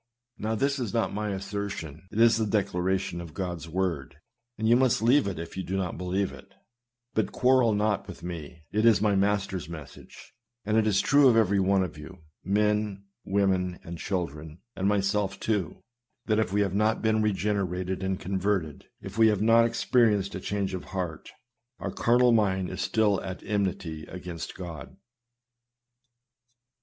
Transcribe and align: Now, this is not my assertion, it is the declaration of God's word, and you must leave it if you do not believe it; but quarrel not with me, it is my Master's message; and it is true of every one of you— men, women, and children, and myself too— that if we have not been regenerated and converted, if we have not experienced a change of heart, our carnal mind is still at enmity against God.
Now, 0.39 0.55
this 0.55 0.79
is 0.79 0.95
not 0.95 1.13
my 1.13 1.29
assertion, 1.29 2.07
it 2.11 2.19
is 2.19 2.37
the 2.37 2.47
declaration 2.47 3.21
of 3.21 3.35
God's 3.35 3.69
word, 3.69 4.15
and 4.57 4.67
you 4.67 4.75
must 4.75 5.03
leave 5.03 5.27
it 5.27 5.37
if 5.37 5.55
you 5.55 5.61
do 5.61 5.77
not 5.77 5.99
believe 5.99 6.31
it; 6.31 6.55
but 7.13 7.31
quarrel 7.31 7.75
not 7.75 8.07
with 8.07 8.23
me, 8.23 8.63
it 8.71 8.83
is 8.83 8.99
my 8.99 9.15
Master's 9.15 9.69
message; 9.69 10.33
and 10.65 10.75
it 10.75 10.87
is 10.87 11.01
true 11.01 11.27
of 11.27 11.37
every 11.37 11.59
one 11.59 11.83
of 11.83 11.99
you— 11.99 12.17
men, 12.59 13.03
women, 13.25 13.79
and 13.83 13.99
children, 13.99 14.57
and 14.75 14.87
myself 14.87 15.39
too— 15.39 15.83
that 16.25 16.39
if 16.39 16.51
we 16.51 16.61
have 16.61 16.73
not 16.73 17.03
been 17.03 17.21
regenerated 17.21 18.01
and 18.01 18.19
converted, 18.19 18.85
if 19.03 19.19
we 19.19 19.27
have 19.27 19.43
not 19.43 19.65
experienced 19.67 20.33
a 20.33 20.39
change 20.39 20.73
of 20.73 20.85
heart, 20.85 21.29
our 21.77 21.91
carnal 21.91 22.31
mind 22.31 22.71
is 22.71 22.81
still 22.81 23.21
at 23.21 23.43
enmity 23.43 24.05
against 24.07 24.55
God. 24.55 24.97